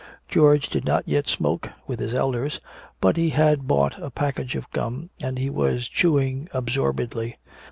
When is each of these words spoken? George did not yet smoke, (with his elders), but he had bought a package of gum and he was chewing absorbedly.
George 0.27 0.67
did 0.69 0.83
not 0.83 1.07
yet 1.07 1.27
smoke, 1.27 1.69
(with 1.85 1.99
his 1.99 2.11
elders), 2.11 2.59
but 3.01 3.17
he 3.17 3.29
had 3.29 3.67
bought 3.67 4.01
a 4.01 4.09
package 4.09 4.55
of 4.55 4.67
gum 4.71 5.11
and 5.21 5.37
he 5.37 5.47
was 5.51 5.87
chewing 5.87 6.49
absorbedly. 6.55 7.37